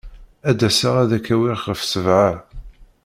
[0.49, 2.29] Ad d-aseɣ ad k-awiɣ ɣef sebɛa.